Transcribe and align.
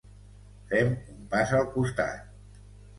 Fem 0.71 0.89
un 1.17 1.21
pas 1.37 1.55
al 1.61 1.71
costat. 1.79 2.61